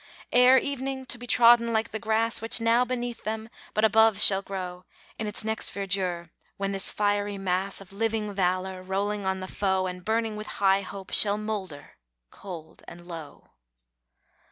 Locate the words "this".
6.71-6.89